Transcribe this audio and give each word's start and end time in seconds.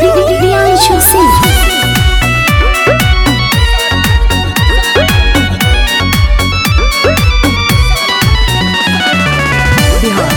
We 0.00 0.06
are 0.54 0.76
choosing. 0.76 1.30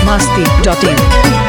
Masti.in 0.05 1.42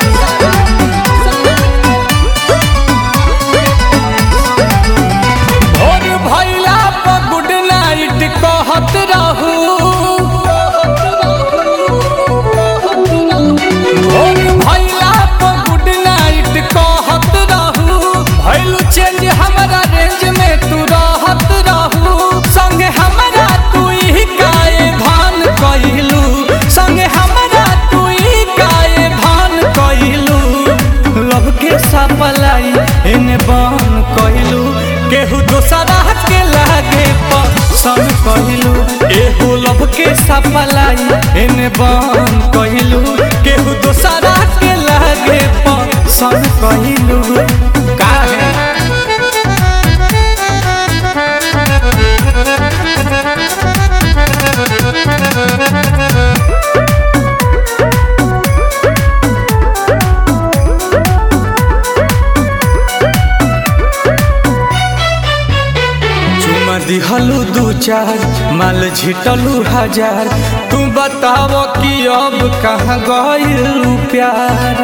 दिहलू 66.87 67.43
दू 67.55 67.73
चार 67.87 68.19
माल 68.59 68.89
झिटलू 68.91 69.63
हज़ार 69.75 70.29
तू 70.71 70.79
बताव 70.99 71.53
कि 71.81 72.07
अब 72.17 72.39
कहाँ 72.63 72.99
गइलू 73.09 73.97
प्यार 74.11 74.83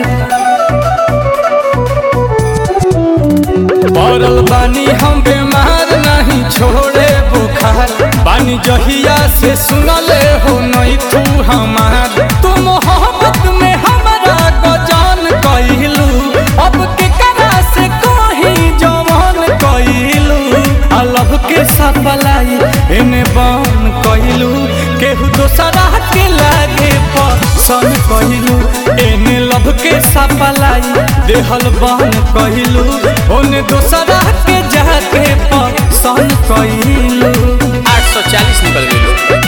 पड़ल 3.97 4.41
बानी 4.51 4.85
हम 5.03 5.23
बीमार 5.29 5.89
नहीं 6.07 6.43
छोड़े 6.57 7.09
बुखार 7.33 7.89
बानी 8.25 8.59
जहिया 8.67 9.17
से 9.41 9.55
सुनले 9.67 9.90
एने 22.99 23.23
बन 23.37 23.85
कइलू 24.07 24.49
केहू 25.01 25.27
दोसरा 25.37 25.85
के 26.13 26.27
लागे 26.37 26.91
पसंद 27.17 27.97
कइलू 28.11 28.57
एने 29.07 29.39
लब 29.51 29.71
के 29.83 29.93
सपलाई 30.11 30.93
देहल 31.31 31.69
बन 31.83 32.11
कइलू 32.37 32.85
ओने 33.39 33.63
दोसरा 33.75 34.21
के 34.49 34.59
जाके 34.77 35.25
पसंद 35.55 36.33
कइलू 36.51 37.33
840 37.95 38.65
निकल 38.65 38.89
गई 38.93 39.39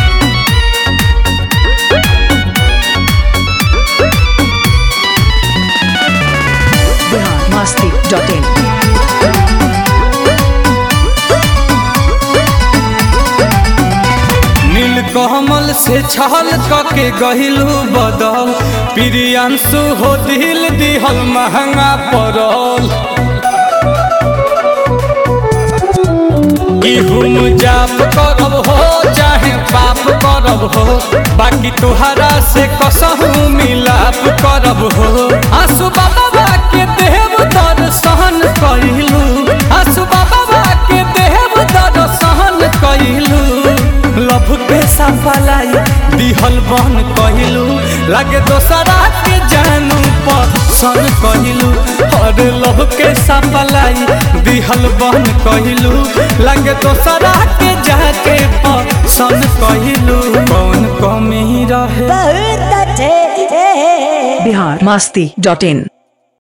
biharmasti.in 7.11 8.62
कमल 15.73 15.81
से 15.81 16.03
छल 16.03 16.51
कके 16.69 17.11
गहिलू 17.11 17.65
बदल। 17.93 18.53
प्रियांशु 18.95 19.81
हो 20.01 20.17
दिल 20.27 20.69
दिहल 20.79 21.19
महँगा 21.33 21.91
पड़ल। 22.13 22.85
हम 27.03 27.57
जाप 27.57 27.97
करब 28.15 28.55
हो, 28.69 29.13
चाहे 29.15 29.53
पाप 29.73 30.03
करब 30.25 30.63
हो, 30.75 30.85
बाकी 31.39 31.71
तुहरा 31.81 32.31
से 32.53 32.67
कसहू 32.79 33.49
मिलाप 33.49 34.21
करब 34.45 34.83
हो। 34.97 35.12
सफलाई। 45.03 45.73
दिहल 46.19 46.59
बन 46.71 46.93
कहिलू 47.19 47.65
लागे 48.13 48.41
दोसरा 48.51 48.99
के 49.27 49.37
जानू 49.53 50.01
पसंद 50.27 51.09
कहिलू 51.23 51.71
अरे 52.23 52.45
लभ 52.63 52.81
के 52.97 53.15
सफलाई। 53.23 54.07
दिहल 54.49 54.85
बन 55.03 55.23
कहिलू 55.47 55.93
लागे 56.45 56.75
दोसरा 56.85 57.33
के 57.63 57.71
जाके 57.89 58.37
पसंद 58.67 59.45
कहिलू 59.63 60.21
कौन 60.53 60.85
कमी 61.01 61.65
रहे? 61.73 62.09
biharmasti.in 64.45 65.79